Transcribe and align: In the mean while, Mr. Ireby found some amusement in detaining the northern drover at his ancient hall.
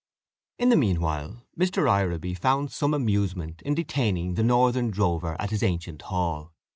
In 0.57 0.69
the 0.69 0.75
mean 0.75 0.99
while, 0.99 1.43
Mr. 1.55 1.87
Ireby 1.87 2.33
found 2.35 2.71
some 2.71 2.91
amusement 2.95 3.61
in 3.61 3.75
detaining 3.75 4.33
the 4.33 4.41
northern 4.41 4.89
drover 4.89 5.35
at 5.39 5.51
his 5.51 5.61
ancient 5.61 6.01
hall. 6.01 6.53